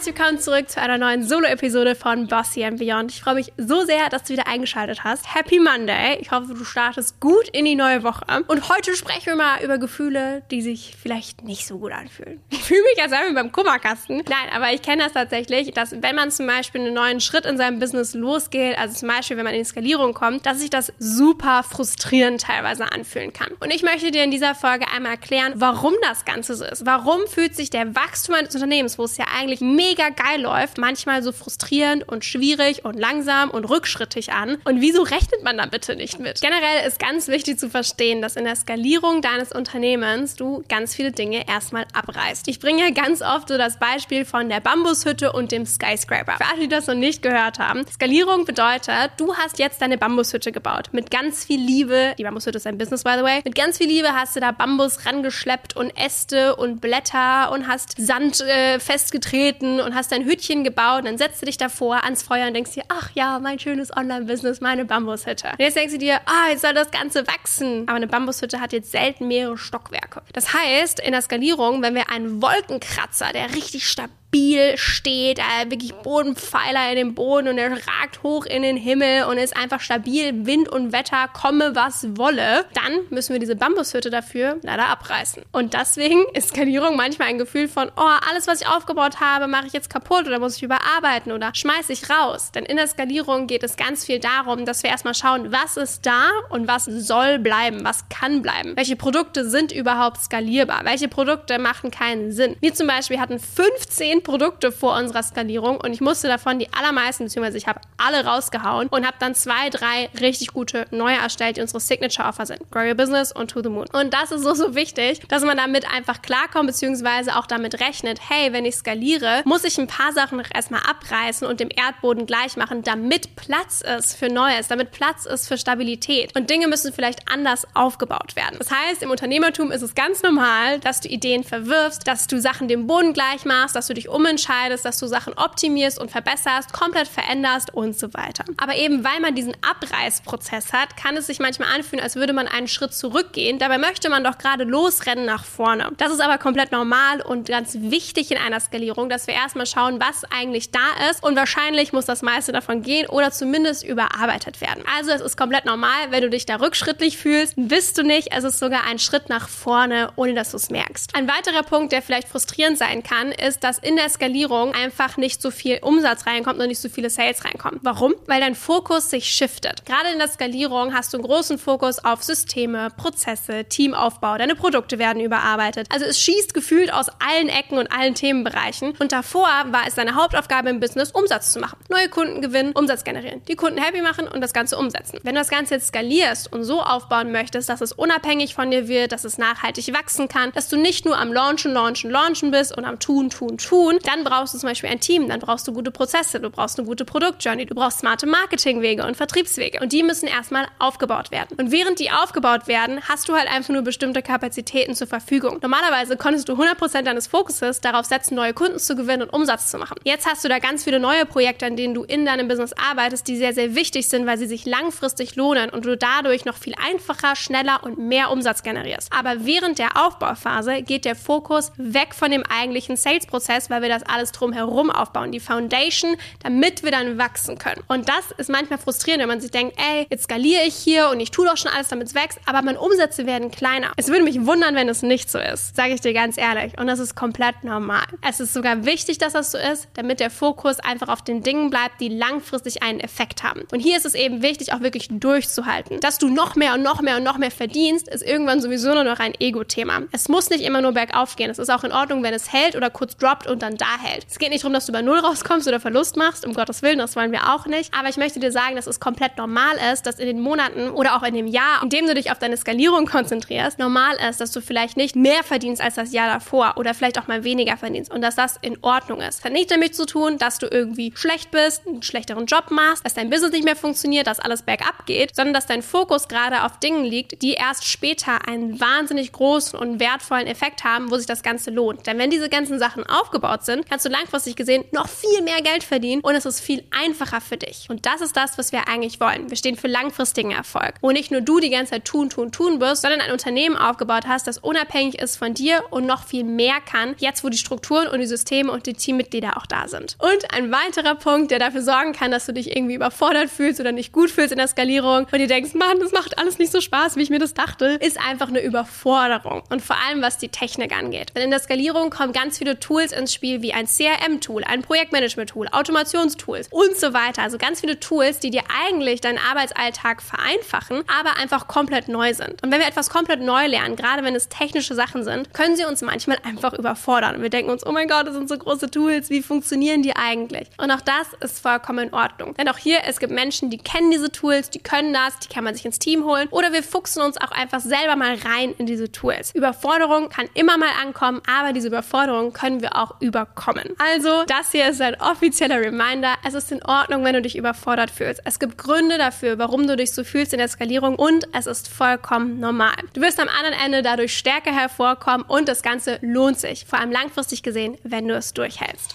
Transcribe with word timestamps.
Herzlich 0.00 0.16
willkommen 0.16 0.38
zurück 0.38 0.70
zu 0.70 0.80
einer 0.80 0.96
neuen 0.96 1.22
Solo-Episode 1.28 1.94
von 1.94 2.26
Bossy 2.26 2.64
and 2.64 2.78
Beyond. 2.78 3.12
Ich 3.12 3.20
freue 3.20 3.34
mich 3.34 3.52
so 3.58 3.84
sehr, 3.84 4.08
dass 4.08 4.22
du 4.22 4.32
wieder 4.32 4.46
eingeschaltet 4.46 5.04
hast. 5.04 5.34
Happy 5.34 5.58
Monday. 5.58 6.16
Ich 6.20 6.30
hoffe, 6.30 6.54
du 6.54 6.64
startest 6.64 7.20
gut 7.20 7.50
in 7.52 7.66
die 7.66 7.74
neue 7.74 8.02
Woche. 8.02 8.24
Und 8.48 8.70
heute 8.70 8.96
sprechen 8.96 9.26
wir 9.26 9.36
mal 9.36 9.62
über 9.62 9.76
Gefühle, 9.76 10.42
die 10.50 10.62
sich 10.62 10.96
vielleicht 10.98 11.44
nicht 11.44 11.66
so 11.66 11.76
gut 11.78 11.92
anfühlen. 11.92 12.40
Ich 12.50 12.76
fühle 12.76 12.82
mich, 12.82 13.10
wären 13.10 13.26
wir 13.26 13.34
beim 13.34 13.52
Kummerkasten. 13.52 14.18
Nein, 14.18 14.48
aber 14.54 14.72
ich 14.72 14.80
kenne 14.80 15.02
das 15.02 15.12
tatsächlich, 15.12 15.72
dass 15.72 15.90
wenn 16.00 16.14
man 16.14 16.30
zum 16.30 16.46
Beispiel 16.46 16.82
einen 16.82 16.94
neuen 16.94 17.20
Schritt 17.20 17.44
in 17.44 17.58
seinem 17.58 17.80
Business 17.80 18.14
losgeht, 18.14 18.78
also 18.78 18.94
zum 18.94 19.08
Beispiel, 19.08 19.36
wenn 19.36 19.44
man 19.44 19.54
in 19.54 19.60
die 19.60 19.68
Skalierung 19.68 20.14
kommt, 20.14 20.46
dass 20.46 20.60
sich 20.60 20.70
das 20.70 20.92
super 20.98 21.64
frustrierend 21.64 22.42
teilweise 22.42 22.92
anfühlen 22.92 23.32
kann. 23.32 23.48
Und 23.58 23.70
ich 23.70 23.82
möchte 23.82 24.12
dir 24.12 24.22
in 24.22 24.30
dieser 24.30 24.54
Folge 24.54 24.86
einmal 24.94 25.12
erklären, 25.12 25.54
warum 25.56 25.94
das 26.02 26.24
Ganze 26.24 26.54
so 26.54 26.64
ist. 26.64 26.86
Warum 26.86 27.26
fühlt 27.26 27.56
sich 27.56 27.70
der 27.70 27.96
Wachstum 27.96 28.36
eines 28.36 28.54
Unternehmens, 28.54 28.98
wo 28.98 29.04
es 29.04 29.16
ja 29.16 29.24
eigentlich 29.36 29.60
mega 29.60 29.89
mega 29.90 30.10
geil 30.10 30.40
läuft, 30.40 30.78
manchmal 30.78 31.22
so 31.22 31.32
frustrierend 31.32 32.06
und 32.06 32.24
schwierig 32.24 32.84
und 32.84 32.98
langsam 32.98 33.50
und 33.50 33.64
rückschrittig 33.64 34.32
an. 34.32 34.58
Und 34.64 34.80
wieso 34.80 35.02
rechnet 35.02 35.42
man 35.42 35.58
da 35.58 35.66
bitte 35.66 35.96
nicht 35.96 36.20
mit? 36.20 36.40
Generell 36.40 36.86
ist 36.86 37.00
ganz 37.00 37.26
wichtig 37.26 37.58
zu 37.58 37.68
verstehen, 37.68 38.22
dass 38.22 38.36
in 38.36 38.44
der 38.44 38.54
Skalierung 38.54 39.20
deines 39.20 39.50
Unternehmens 39.50 40.36
du 40.36 40.62
ganz 40.68 40.94
viele 40.94 41.10
Dinge 41.10 41.48
erstmal 41.48 41.86
abreißt. 41.92 42.46
Ich 42.46 42.60
bringe 42.60 42.82
ja 42.82 42.90
ganz 42.90 43.20
oft 43.20 43.48
so 43.48 43.58
das 43.58 43.78
Beispiel 43.78 44.24
von 44.24 44.48
der 44.48 44.60
Bambushütte 44.60 45.32
und 45.32 45.50
dem 45.50 45.66
Skyscraper. 45.66 46.36
Für 46.36 46.52
alle, 46.52 46.60
die 46.60 46.68
das 46.68 46.86
noch 46.86 46.94
nicht 46.94 47.22
gehört 47.22 47.58
haben. 47.58 47.84
Skalierung 47.88 48.44
bedeutet, 48.44 49.10
du 49.16 49.34
hast 49.34 49.58
jetzt 49.58 49.82
deine 49.82 49.98
Bambushütte 49.98 50.52
gebaut. 50.52 50.90
Mit 50.92 51.10
ganz 51.10 51.44
viel 51.44 51.60
Liebe. 51.60 52.14
Die 52.16 52.22
Bambushütte 52.22 52.58
ist 52.58 52.66
ein 52.66 52.78
Business, 52.78 53.02
by 53.02 53.14
the 53.16 53.24
way. 53.24 53.40
Mit 53.44 53.56
ganz 53.56 53.78
viel 53.78 53.88
Liebe 53.88 54.12
hast 54.12 54.36
du 54.36 54.40
da 54.40 54.52
Bambus 54.52 55.04
rangeschleppt 55.04 55.74
und 55.74 55.90
Äste 55.98 56.54
und 56.54 56.80
Blätter 56.80 57.50
und 57.50 57.66
hast 57.66 57.94
Sand 57.98 58.40
äh, 58.40 58.78
festgetreten 58.78 59.79
und 59.84 59.94
hast 59.94 60.12
dein 60.12 60.24
Hütchen 60.24 60.64
gebaut. 60.64 61.00
Und 61.00 61.04
dann 61.06 61.18
setzt 61.18 61.42
du 61.42 61.46
dich 61.46 61.56
davor 61.56 62.04
ans 62.04 62.22
Feuer 62.22 62.46
und 62.46 62.54
denkst 62.54 62.72
dir, 62.72 62.84
ach 62.88 63.10
ja, 63.14 63.38
mein 63.38 63.58
schönes 63.58 63.94
Online-Business, 63.96 64.60
meine 64.60 64.84
Bambushütte. 64.84 65.48
Und 65.52 65.60
jetzt 65.60 65.76
denkst 65.76 65.94
du 65.94 65.98
dir, 65.98 66.20
ah, 66.26 66.50
jetzt 66.50 66.62
soll 66.62 66.74
das 66.74 66.90
Ganze 66.90 67.26
wachsen. 67.26 67.82
Aber 67.88 67.96
eine 67.96 68.06
Bambushütte 68.06 68.60
hat 68.60 68.72
jetzt 68.72 68.90
selten 68.92 69.28
mehrere 69.28 69.58
Stockwerke. 69.58 70.22
Das 70.32 70.52
heißt, 70.54 71.00
in 71.00 71.12
der 71.12 71.22
Skalierung, 71.22 71.82
wenn 71.82 71.94
wir 71.94 72.10
einen 72.10 72.42
Wolkenkratzer, 72.42 73.32
der 73.32 73.54
richtig 73.54 73.88
stabil 73.88 74.19
stabil 74.30 74.76
steht, 74.76 75.38
äh, 75.38 75.70
wirklich 75.70 75.92
Bodenpfeiler 75.92 76.90
in 76.90 76.96
den 76.96 77.14
Boden 77.14 77.48
und 77.48 77.58
er 77.58 77.72
ragt 77.72 78.22
hoch 78.22 78.46
in 78.46 78.62
den 78.62 78.76
Himmel 78.76 79.24
und 79.24 79.38
ist 79.38 79.56
einfach 79.56 79.80
stabil, 79.80 80.46
Wind 80.46 80.68
und 80.68 80.92
Wetter, 80.92 81.28
komme 81.32 81.74
was 81.74 82.16
wolle, 82.16 82.64
dann 82.74 83.00
müssen 83.10 83.32
wir 83.32 83.40
diese 83.40 83.56
Bambushütte 83.56 84.08
dafür 84.08 84.58
leider 84.62 84.86
abreißen. 84.86 85.42
Und 85.50 85.74
deswegen 85.74 86.24
ist 86.34 86.50
Skalierung 86.50 86.96
manchmal 86.96 87.28
ein 87.28 87.38
Gefühl 87.38 87.66
von, 87.66 87.90
oh, 87.96 88.10
alles, 88.30 88.46
was 88.46 88.60
ich 88.60 88.68
aufgebaut 88.68 89.20
habe, 89.20 89.48
mache 89.48 89.66
ich 89.66 89.72
jetzt 89.72 89.90
kaputt 89.90 90.28
oder 90.28 90.38
muss 90.38 90.56
ich 90.56 90.62
überarbeiten 90.62 91.32
oder 91.32 91.50
schmeiße 91.52 91.92
ich 91.92 92.08
raus. 92.08 92.52
Denn 92.52 92.64
in 92.64 92.76
der 92.76 92.86
Skalierung 92.86 93.48
geht 93.48 93.64
es 93.64 93.76
ganz 93.76 94.04
viel 94.04 94.20
darum, 94.20 94.64
dass 94.64 94.84
wir 94.84 94.90
erstmal 94.90 95.14
schauen, 95.14 95.50
was 95.50 95.76
ist 95.76 96.06
da 96.06 96.28
und 96.50 96.68
was 96.68 96.84
soll 96.84 97.40
bleiben, 97.40 97.80
was 97.82 98.08
kann 98.08 98.42
bleiben. 98.42 98.76
Welche 98.76 98.94
Produkte 98.94 99.48
sind 99.48 99.72
überhaupt 99.72 100.18
skalierbar? 100.18 100.82
Welche 100.84 101.08
Produkte 101.08 101.58
machen 101.58 101.90
keinen 101.90 102.30
Sinn? 102.30 102.56
Wir 102.60 102.74
zum 102.74 102.86
Beispiel 102.86 103.18
hatten 103.18 103.40
15 103.40 104.19
Produkte 104.20 104.72
vor 104.72 104.96
unserer 104.96 105.22
Skalierung 105.22 105.80
und 105.80 105.92
ich 105.92 106.00
musste 106.00 106.28
davon 106.28 106.58
die 106.58 106.72
allermeisten, 106.72 107.24
beziehungsweise 107.24 107.58
ich 107.58 107.66
habe 107.66 107.80
alle 107.96 108.24
rausgehauen 108.24 108.88
und 108.88 109.06
habe 109.06 109.16
dann 109.18 109.34
zwei, 109.34 109.70
drei 109.70 110.08
richtig 110.20 110.52
gute 110.52 110.86
neue 110.90 111.16
erstellt, 111.16 111.56
die 111.56 111.60
unsere 111.60 111.80
Signature 111.80 112.28
Offer 112.28 112.46
sind. 112.46 112.60
Grow 112.70 112.86
Your 112.86 112.94
Business 112.94 113.32
und 113.32 113.50
To 113.50 113.62
the 113.62 113.68
Moon. 113.68 113.86
Und 113.92 114.12
das 114.14 114.32
ist 114.32 114.42
so, 114.42 114.54
so 114.54 114.74
wichtig, 114.74 115.20
dass 115.28 115.44
man 115.44 115.56
damit 115.56 115.90
einfach 115.92 116.22
klarkommt, 116.22 116.68
beziehungsweise 116.68 117.36
auch 117.36 117.46
damit 117.46 117.80
rechnet, 117.80 118.20
hey, 118.28 118.52
wenn 118.52 118.64
ich 118.64 118.76
skaliere, 118.76 119.42
muss 119.44 119.64
ich 119.64 119.78
ein 119.78 119.86
paar 119.86 120.12
Sachen 120.12 120.42
erstmal 120.54 120.82
abreißen 120.88 121.46
und 121.46 121.60
dem 121.60 121.70
Erdboden 121.74 122.26
gleich 122.26 122.56
machen, 122.56 122.82
damit 122.82 123.36
Platz 123.36 123.80
ist 123.80 124.16
für 124.16 124.28
Neues, 124.28 124.68
damit 124.68 124.90
Platz 124.90 125.26
ist 125.26 125.48
für 125.48 125.58
Stabilität. 125.58 126.36
Und 126.36 126.50
Dinge 126.50 126.68
müssen 126.68 126.92
vielleicht 126.92 127.30
anders 127.32 127.66
aufgebaut 127.74 128.36
werden. 128.36 128.56
Das 128.58 128.70
heißt, 128.70 129.02
im 129.02 129.10
Unternehmertum 129.10 129.72
ist 129.72 129.82
es 129.82 129.94
ganz 129.94 130.22
normal, 130.22 130.78
dass 130.80 131.00
du 131.00 131.08
Ideen 131.08 131.44
verwirfst, 131.44 132.06
dass 132.06 132.26
du 132.26 132.40
Sachen 132.40 132.68
dem 132.68 132.86
Boden 132.86 133.12
gleich 133.12 133.44
machst, 133.44 133.76
dass 133.76 133.86
du 133.86 133.94
dich 133.94 134.08
umentscheidest, 134.10 134.84
dass 134.84 134.98
du 134.98 135.06
Sachen 135.06 135.34
optimierst 135.34 135.98
und 135.98 136.10
verbesserst, 136.10 136.72
komplett 136.72 137.08
veränderst 137.08 137.72
und 137.74 137.98
so 137.98 138.12
weiter. 138.14 138.44
Aber 138.56 138.74
eben 138.76 139.04
weil 139.04 139.20
man 139.20 139.34
diesen 139.34 139.56
Abreißprozess 139.62 140.72
hat, 140.72 140.96
kann 140.96 141.16
es 141.16 141.26
sich 141.26 141.38
manchmal 141.38 141.74
anfühlen, 141.74 142.02
als 142.02 142.16
würde 142.16 142.32
man 142.32 142.48
einen 142.48 142.68
Schritt 142.68 142.94
zurückgehen. 142.94 143.58
Dabei 143.58 143.78
möchte 143.78 144.08
man 144.08 144.24
doch 144.24 144.38
gerade 144.38 144.64
losrennen 144.64 145.24
nach 145.24 145.44
vorne. 145.44 145.90
Das 145.96 146.12
ist 146.12 146.20
aber 146.20 146.38
komplett 146.38 146.72
normal 146.72 147.20
und 147.22 147.48
ganz 147.48 147.76
wichtig 147.78 148.30
in 148.30 148.38
einer 148.38 148.60
Skalierung, 148.60 149.08
dass 149.08 149.26
wir 149.26 149.34
erstmal 149.34 149.66
schauen, 149.66 150.00
was 150.00 150.24
eigentlich 150.30 150.70
da 150.70 151.10
ist 151.10 151.22
und 151.22 151.36
wahrscheinlich 151.36 151.92
muss 151.92 152.04
das 152.04 152.22
meiste 152.22 152.52
davon 152.52 152.82
gehen 152.82 153.06
oder 153.08 153.30
zumindest 153.30 153.84
überarbeitet 153.84 154.60
werden. 154.60 154.84
Also 154.98 155.10
es 155.10 155.20
ist 155.20 155.36
komplett 155.36 155.64
normal, 155.64 156.10
wenn 156.10 156.22
du 156.22 156.30
dich 156.30 156.46
da 156.46 156.56
rückschrittlich 156.56 157.16
fühlst, 157.18 157.54
bist 157.56 157.98
du 157.98 158.02
nicht. 158.02 158.28
Es 158.32 158.44
ist 158.44 158.58
sogar 158.58 158.84
ein 158.84 158.98
Schritt 158.98 159.28
nach 159.28 159.48
vorne, 159.48 160.12
ohne 160.16 160.34
dass 160.34 160.50
du 160.50 160.56
es 160.56 160.70
merkst. 160.70 161.14
Ein 161.14 161.28
weiterer 161.28 161.62
Punkt, 161.62 161.92
der 161.92 162.02
vielleicht 162.02 162.28
frustrierend 162.28 162.78
sein 162.78 163.02
kann, 163.02 163.32
ist, 163.32 163.64
dass 163.64 163.78
in 163.78 163.96
der 164.00 164.08
Skalierung 164.08 164.74
einfach 164.74 165.16
nicht 165.16 165.40
so 165.42 165.50
viel 165.50 165.78
Umsatz 165.82 166.26
reinkommt 166.26 166.58
und 166.58 166.68
nicht 166.68 166.80
so 166.80 166.88
viele 166.88 167.10
Sales 167.10 167.44
reinkommen. 167.44 167.80
Warum? 167.82 168.14
Weil 168.26 168.40
dein 168.40 168.54
Fokus 168.54 169.10
sich 169.10 169.26
shiftet. 169.26 169.84
Gerade 169.84 170.08
in 170.12 170.18
der 170.18 170.28
Skalierung 170.28 170.94
hast 170.94 171.12
du 171.12 171.18
einen 171.18 171.26
großen 171.26 171.58
Fokus 171.58 172.04
auf 172.04 172.22
Systeme, 172.22 172.88
Prozesse, 172.96 173.64
Teamaufbau, 173.64 174.38
deine 174.38 174.54
Produkte 174.54 174.98
werden 174.98 175.22
überarbeitet. 175.22 175.86
Also 175.90 176.06
es 176.06 176.18
schießt 176.20 176.54
gefühlt 176.54 176.92
aus 176.92 177.06
allen 177.18 177.48
Ecken 177.48 177.78
und 177.78 177.92
allen 177.92 178.14
Themenbereichen. 178.14 178.94
Und 178.98 179.12
davor 179.12 179.48
war 179.66 179.86
es 179.86 179.94
deine 179.94 180.14
Hauptaufgabe 180.14 180.70
im 180.70 180.80
Business, 180.80 181.10
Umsatz 181.10 181.52
zu 181.52 181.60
machen. 181.60 181.78
Neue 181.88 182.08
Kunden 182.08 182.40
gewinnen, 182.40 182.72
Umsatz 182.72 183.04
generieren, 183.04 183.42
die 183.48 183.56
Kunden 183.56 183.78
happy 183.78 184.00
machen 184.00 184.26
und 184.26 184.40
das 184.40 184.52
Ganze 184.52 184.78
umsetzen. 184.78 185.18
Wenn 185.22 185.34
du 185.34 185.40
das 185.40 185.50
Ganze 185.50 185.74
jetzt 185.74 185.88
skalierst 185.88 186.52
und 186.52 186.64
so 186.64 186.80
aufbauen 186.80 187.32
möchtest, 187.32 187.68
dass 187.68 187.80
es 187.80 187.92
unabhängig 187.92 188.54
von 188.54 188.70
dir 188.70 188.88
wird, 188.88 189.12
dass 189.12 189.24
es 189.24 189.36
nachhaltig 189.38 189.92
wachsen 189.92 190.28
kann, 190.28 190.52
dass 190.52 190.68
du 190.68 190.76
nicht 190.76 191.04
nur 191.04 191.18
am 191.18 191.32
Launchen, 191.32 191.72
Launchen, 191.72 192.10
Launchen 192.10 192.50
bist 192.50 192.76
und 192.76 192.84
am 192.84 192.98
Tun, 192.98 193.30
Tun, 193.30 193.58
Tun, 193.58 193.89
tun, 193.90 194.00
dann 194.04 194.24
brauchst 194.24 194.54
du 194.54 194.58
zum 194.58 194.68
Beispiel 194.68 194.90
ein 194.90 195.00
Team, 195.00 195.28
dann 195.28 195.40
brauchst 195.40 195.66
du 195.66 195.72
gute 195.72 195.90
Prozesse, 195.90 196.40
du 196.40 196.50
brauchst 196.50 196.78
eine 196.78 196.86
gute 196.86 197.04
Produktjourney, 197.04 197.66
du 197.66 197.74
brauchst 197.74 198.00
smarte 198.00 198.26
Marketingwege 198.26 199.04
und 199.04 199.16
Vertriebswege. 199.16 199.80
Und 199.80 199.92
die 199.92 200.02
müssen 200.02 200.26
erstmal 200.26 200.66
aufgebaut 200.78 201.30
werden. 201.30 201.56
Und 201.58 201.72
während 201.72 201.98
die 201.98 202.10
aufgebaut 202.10 202.68
werden, 202.68 203.00
hast 203.08 203.28
du 203.28 203.34
halt 203.34 203.48
einfach 203.48 203.72
nur 203.72 203.82
bestimmte 203.82 204.22
Kapazitäten 204.22 204.94
zur 204.94 205.06
Verfügung. 205.06 205.58
Normalerweise 205.62 206.16
konntest 206.16 206.48
du 206.48 206.54
100% 206.54 207.02
deines 207.02 207.26
Fokuses 207.26 207.80
darauf 207.80 208.06
setzen, 208.06 208.34
neue 208.34 208.54
Kunden 208.54 208.78
zu 208.78 208.96
gewinnen 208.96 209.22
und 209.22 209.30
Umsatz 209.30 209.70
zu 209.70 209.78
machen. 209.78 209.96
Jetzt 210.04 210.26
hast 210.26 210.44
du 210.44 210.48
da 210.48 210.58
ganz 210.58 210.84
viele 210.84 211.00
neue 211.00 211.26
Projekte, 211.26 211.66
an 211.66 211.76
denen 211.76 211.94
du 211.94 212.04
in 212.04 212.24
deinem 212.24 212.48
Business 212.48 212.72
arbeitest, 212.72 213.28
die 213.28 213.36
sehr, 213.36 213.54
sehr 213.54 213.74
wichtig 213.74 214.08
sind, 214.08 214.26
weil 214.26 214.38
sie 214.38 214.46
sich 214.46 214.66
langfristig 214.66 215.36
lohnen 215.36 215.70
und 215.70 215.84
du 215.84 215.96
dadurch 215.96 216.44
noch 216.44 216.56
viel 216.56 216.74
einfacher, 216.74 217.36
schneller 217.36 217.80
und 217.82 217.98
mehr 217.98 218.30
Umsatz 218.30 218.62
generierst. 218.62 219.12
Aber 219.12 219.44
während 219.44 219.78
der 219.78 219.96
Aufbauphase 219.96 220.82
geht 220.82 221.04
der 221.04 221.16
Fokus 221.16 221.72
weg 221.76 222.14
von 222.14 222.30
dem 222.30 222.44
eigentlichen 222.44 222.96
Sales-Prozess, 222.96 223.70
weil 223.70 223.79
wir 223.82 223.88
das 223.88 224.02
alles 224.02 224.32
drumherum 224.32 224.90
aufbauen, 224.90 225.32
die 225.32 225.40
Foundation, 225.40 226.16
damit 226.42 226.82
wir 226.82 226.90
dann 226.90 227.18
wachsen 227.18 227.58
können. 227.58 227.82
Und 227.88 228.08
das 228.08 228.30
ist 228.36 228.50
manchmal 228.50 228.78
frustrierend, 228.78 229.22
wenn 229.22 229.28
man 229.28 229.40
sich 229.40 229.50
denkt, 229.50 229.76
ey, 229.78 230.06
jetzt 230.10 230.24
skaliere 230.24 230.62
ich 230.64 230.74
hier 230.74 231.08
und 231.10 231.20
ich 231.20 231.30
tue 231.30 231.46
doch 231.46 231.56
schon 231.56 231.70
alles, 231.70 231.88
damit 231.88 232.08
es 232.08 232.14
wächst, 232.14 232.38
aber 232.46 232.62
meine 232.62 232.80
Umsätze 232.80 233.26
werden 233.26 233.50
kleiner. 233.50 233.92
Es 233.96 234.08
würde 234.08 234.24
mich 234.24 234.46
wundern, 234.46 234.74
wenn 234.74 234.88
es 234.88 235.02
nicht 235.02 235.30
so 235.30 235.38
ist, 235.38 235.76
sage 235.76 235.94
ich 235.94 236.00
dir 236.00 236.12
ganz 236.12 236.36
ehrlich. 236.36 236.78
Und 236.78 236.86
das 236.86 236.98
ist 236.98 237.14
komplett 237.14 237.64
normal. 237.64 238.04
Es 238.26 238.40
ist 238.40 238.52
sogar 238.52 238.84
wichtig, 238.84 239.18
dass 239.18 239.32
das 239.32 239.52
so 239.52 239.58
ist, 239.58 239.88
damit 239.94 240.20
der 240.20 240.30
Fokus 240.30 240.80
einfach 240.80 241.08
auf 241.08 241.22
den 241.22 241.42
Dingen 241.42 241.70
bleibt, 241.70 242.00
die 242.00 242.08
langfristig 242.08 242.82
einen 242.82 243.00
Effekt 243.00 243.42
haben. 243.42 243.62
Und 243.72 243.80
hier 243.80 243.96
ist 243.96 244.06
es 244.06 244.14
eben 244.14 244.42
wichtig, 244.42 244.72
auch 244.72 244.80
wirklich 244.80 245.08
durchzuhalten. 245.10 246.00
Dass 246.00 246.18
du 246.18 246.28
noch 246.28 246.56
mehr 246.56 246.74
und 246.74 246.82
noch 246.82 247.00
mehr 247.00 247.16
und 247.16 247.22
noch 247.24 247.38
mehr 247.38 247.50
verdienst, 247.50 248.08
ist 248.08 248.22
irgendwann 248.22 248.60
sowieso 248.60 248.94
nur 248.94 249.04
noch 249.04 249.18
ein 249.18 249.34
Ego-Thema. 249.38 250.02
Es 250.12 250.28
muss 250.28 250.50
nicht 250.50 250.64
immer 250.64 250.80
nur 250.80 250.92
bergauf 250.92 251.36
gehen. 251.36 251.50
Es 251.50 251.58
ist 251.58 251.70
auch 251.70 251.84
in 251.84 251.92
Ordnung, 251.92 252.22
wenn 252.22 252.34
es 252.34 252.52
hält 252.52 252.76
oder 252.76 252.90
kurz 252.90 253.16
droppt 253.16 253.46
und 253.46 253.62
dann 253.62 253.69
dann 253.70 253.76
da 253.76 253.98
hält. 253.98 254.26
Es 254.28 254.38
geht 254.38 254.50
nicht 254.50 254.64
darum, 254.64 254.72
dass 254.72 254.86
du 254.86 254.92
bei 254.92 255.02
Null 255.02 255.18
rauskommst 255.18 255.66
oder 255.68 255.80
Verlust 255.80 256.16
machst, 256.16 256.44
um 256.46 256.54
Gottes 256.54 256.82
Willen, 256.82 256.98
das 256.98 257.16
wollen 257.16 257.32
wir 257.32 257.54
auch 257.54 257.66
nicht. 257.66 257.92
Aber 257.94 258.08
ich 258.08 258.16
möchte 258.16 258.40
dir 258.40 258.52
sagen, 258.52 258.76
dass 258.76 258.86
es 258.86 259.00
komplett 259.00 259.36
normal 259.36 259.76
ist, 259.92 260.06
dass 260.06 260.18
in 260.18 260.26
den 260.26 260.40
Monaten 260.40 260.90
oder 260.90 261.16
auch 261.16 261.22
in 261.22 261.34
dem 261.34 261.46
Jahr, 261.46 261.82
in 261.82 261.88
dem 261.88 262.06
du 262.06 262.14
dich 262.14 262.30
auf 262.30 262.38
deine 262.38 262.56
Skalierung 262.56 263.06
konzentrierst, 263.06 263.78
normal 263.78 264.16
ist, 264.28 264.40
dass 264.40 264.52
du 264.52 264.60
vielleicht 264.60 264.96
nicht 264.96 265.16
mehr 265.16 265.42
verdienst 265.44 265.82
als 265.82 265.94
das 265.94 266.12
Jahr 266.12 266.32
davor 266.32 266.74
oder 266.76 266.94
vielleicht 266.94 267.18
auch 267.18 267.28
mal 267.28 267.44
weniger 267.44 267.76
verdienst 267.76 268.12
und 268.12 268.22
dass 268.22 268.34
das 268.34 268.56
in 268.60 268.78
Ordnung 268.82 269.20
ist. 269.20 269.38
Das 269.38 269.44
hat 269.44 269.52
nicht 269.52 269.70
damit 269.70 269.94
zu 269.94 270.06
tun, 270.06 270.38
dass 270.38 270.58
du 270.58 270.66
irgendwie 270.66 271.12
schlecht 271.14 271.50
bist, 271.50 271.86
einen 271.86 272.02
schlechteren 272.02 272.46
Job 272.46 272.70
machst, 272.70 273.04
dass 273.04 273.14
dein 273.14 273.30
Business 273.30 273.52
nicht 273.52 273.64
mehr 273.64 273.76
funktioniert, 273.76 274.26
dass 274.26 274.40
alles 274.40 274.62
bergab 274.62 275.06
geht, 275.06 275.34
sondern 275.34 275.54
dass 275.54 275.66
dein 275.66 275.82
Fokus 275.82 276.28
gerade 276.28 276.64
auf 276.64 276.78
Dingen 276.78 277.04
liegt, 277.04 277.42
die 277.42 277.52
erst 277.52 277.86
später 277.86 278.46
einen 278.46 278.80
wahnsinnig 278.80 279.32
großen 279.32 279.78
und 279.78 280.00
wertvollen 280.00 280.46
Effekt 280.46 280.84
haben, 280.84 281.10
wo 281.10 281.16
sich 281.16 281.26
das 281.26 281.42
Ganze 281.42 281.70
lohnt. 281.70 282.06
Denn 282.06 282.18
wenn 282.18 282.30
diese 282.30 282.48
ganzen 282.48 282.78
Sachen 282.78 283.04
aufgebaut 283.04 283.49
sind, 283.60 283.88
kannst 283.88 284.06
du 284.06 284.08
langfristig 284.08 284.56
gesehen 284.56 284.84
noch 284.92 285.08
viel 285.08 285.42
mehr 285.42 285.60
Geld 285.62 285.84
verdienen 285.84 286.22
und 286.22 286.34
es 286.34 286.46
ist 286.46 286.60
viel 286.60 286.84
einfacher 286.90 287.40
für 287.40 287.56
dich. 287.56 287.86
Und 287.88 288.06
das 288.06 288.20
ist 288.20 288.36
das, 288.36 288.58
was 288.58 288.72
wir 288.72 288.88
eigentlich 288.88 289.20
wollen. 289.20 289.50
Wir 289.50 289.56
stehen 289.56 289.76
für 289.76 289.88
langfristigen 289.88 290.50
Erfolg, 290.52 290.94
wo 291.00 291.10
nicht 291.10 291.30
nur 291.30 291.40
du 291.40 291.60
die 291.60 291.70
ganze 291.70 291.92
Zeit 291.92 292.04
tun, 292.04 292.30
tun, 292.30 292.52
tun 292.52 292.80
wirst, 292.80 293.02
sondern 293.02 293.20
ein 293.20 293.32
Unternehmen 293.32 293.76
aufgebaut 293.76 294.24
hast, 294.26 294.46
das 294.46 294.58
unabhängig 294.58 295.20
ist 295.20 295.36
von 295.36 295.54
dir 295.54 295.82
und 295.90 296.06
noch 296.06 296.24
viel 296.24 296.44
mehr 296.44 296.76
kann, 296.84 297.14
jetzt 297.18 297.44
wo 297.44 297.48
die 297.48 297.58
Strukturen 297.58 298.08
und 298.08 298.20
die 298.20 298.26
Systeme 298.26 298.72
und 298.72 298.86
die 298.86 298.94
Teammitglieder 298.94 299.56
auch 299.56 299.66
da 299.66 299.88
sind. 299.88 300.16
Und 300.18 300.54
ein 300.54 300.70
weiterer 300.70 301.14
Punkt, 301.14 301.50
der 301.50 301.58
dafür 301.58 301.82
sorgen 301.82 302.12
kann, 302.12 302.30
dass 302.30 302.46
du 302.46 302.52
dich 302.52 302.74
irgendwie 302.76 302.94
überfordert 302.94 303.50
fühlst 303.50 303.80
oder 303.80 303.92
nicht 303.92 304.12
gut 304.12 304.30
fühlst 304.30 304.52
in 304.52 304.58
der 304.58 304.68
Skalierung 304.68 305.26
und 305.30 305.38
dir 305.38 305.46
denkst, 305.46 305.74
Mann, 305.74 305.98
das 306.00 306.12
macht 306.12 306.38
alles 306.38 306.58
nicht 306.58 306.72
so 306.72 306.80
Spaß, 306.80 307.16
wie 307.16 307.22
ich 307.22 307.30
mir 307.30 307.38
das 307.38 307.54
dachte, 307.54 307.98
ist 308.00 308.18
einfach 308.20 308.48
eine 308.48 308.62
Überforderung. 308.62 309.62
Und 309.70 309.82
vor 309.82 309.96
allem, 310.06 310.22
was 310.22 310.38
die 310.38 310.48
Technik 310.48 310.96
angeht. 310.96 311.32
Denn 311.34 311.44
in 311.44 311.50
der 311.50 311.60
Skalierung 311.60 312.10
kommen 312.10 312.32
ganz 312.32 312.58
viele 312.58 312.78
Tools 312.78 313.12
ins 313.12 313.34
Spiel, 313.34 313.39
wie 313.42 313.72
ein 313.72 313.86
CRM-Tool, 313.86 314.64
ein 314.64 314.82
Projektmanagement-Tool, 314.82 315.68
Automationstools 315.72 316.68
und 316.70 316.96
so 316.96 317.12
weiter. 317.12 317.42
Also 317.42 317.58
ganz 317.58 317.80
viele 317.80 318.00
Tools, 318.00 318.38
die 318.38 318.50
dir 318.50 318.62
eigentlich 318.84 319.20
deinen 319.20 319.38
Arbeitsalltag 319.38 320.22
vereinfachen, 320.22 321.02
aber 321.08 321.36
einfach 321.38 321.68
komplett 321.68 322.08
neu 322.08 322.34
sind. 322.34 322.62
Und 322.62 322.70
wenn 322.70 322.80
wir 322.80 322.88
etwas 322.88 323.10
komplett 323.10 323.40
neu 323.40 323.66
lernen, 323.66 323.96
gerade 323.96 324.24
wenn 324.24 324.34
es 324.34 324.48
technische 324.48 324.94
Sachen 324.94 325.24
sind, 325.24 325.52
können 325.54 325.76
sie 325.76 325.84
uns 325.84 326.02
manchmal 326.02 326.38
einfach 326.44 326.72
überfordern. 326.72 327.36
Und 327.36 327.42
wir 327.42 327.50
denken 327.50 327.70
uns, 327.70 327.86
oh 327.86 327.92
mein 327.92 328.08
Gott, 328.08 328.26
das 328.26 328.34
sind 328.34 328.48
so 328.48 328.56
große 328.56 328.90
Tools, 328.90 329.30
wie 329.30 329.42
funktionieren 329.42 330.02
die 330.02 330.14
eigentlich? 330.16 330.68
Und 330.78 330.90
auch 330.90 331.00
das 331.00 331.28
ist 331.40 331.60
vollkommen 331.60 332.08
in 332.08 332.14
Ordnung. 332.14 332.54
Denn 332.54 332.68
auch 332.68 332.78
hier, 332.78 333.00
es 333.06 333.18
gibt 333.18 333.32
Menschen, 333.32 333.70
die 333.70 333.78
kennen 333.78 334.10
diese 334.10 334.30
Tools, 334.30 334.70
die 334.70 334.80
können 334.80 335.12
das, 335.12 335.38
die 335.38 335.48
kann 335.48 335.64
man 335.64 335.74
sich 335.74 335.84
ins 335.84 335.98
Team 335.98 336.24
holen 336.24 336.48
oder 336.50 336.72
wir 336.72 336.82
fuchsen 336.82 337.22
uns 337.22 337.40
auch 337.40 337.52
einfach 337.52 337.80
selber 337.80 338.16
mal 338.16 338.34
rein 338.34 338.74
in 338.78 338.86
diese 338.86 339.10
Tools. 339.12 339.52
Überforderung 339.54 340.28
kann 340.28 340.48
immer 340.54 340.76
mal 340.78 340.90
ankommen, 341.02 341.40
aber 341.46 341.72
diese 341.72 341.88
Überforderung 341.88 342.52
können 342.52 342.82
wir 342.82 342.96
auch 342.96 343.20
überkommen. 343.30 343.94
Also, 343.98 344.44
das 344.46 344.72
hier 344.72 344.88
ist 344.88 345.00
ein 345.00 345.14
offizieller 345.20 345.80
Reminder. 345.80 346.34
Es 346.46 346.54
ist 346.54 346.72
in 346.72 346.84
Ordnung, 346.84 347.24
wenn 347.24 347.34
du 347.34 347.42
dich 347.42 347.56
überfordert 347.56 348.10
fühlst. 348.10 348.42
Es 348.44 348.58
gibt 348.58 348.76
Gründe 348.76 349.18
dafür, 349.18 349.58
warum 349.58 349.86
du 349.86 349.96
dich 349.96 350.12
so 350.12 350.24
fühlst 350.24 350.52
in 350.52 350.58
der 350.58 350.68
Skalierung 350.68 351.14
und 351.14 351.46
es 351.56 351.66
ist 351.66 351.88
vollkommen 351.88 352.58
normal. 352.58 352.96
Du 353.14 353.20
wirst 353.20 353.38
am 353.40 353.48
anderen 353.48 353.78
Ende 353.84 354.02
dadurch 354.02 354.36
stärker 354.36 354.72
hervorkommen 354.72 355.46
und 355.46 355.68
das 355.68 355.82
Ganze 355.82 356.18
lohnt 356.22 356.58
sich, 356.58 356.84
vor 356.84 356.98
allem 356.98 357.12
langfristig 357.12 357.62
gesehen, 357.62 357.96
wenn 358.02 358.26
du 358.26 358.34
es 358.34 358.52
durchhältst. 358.52 359.14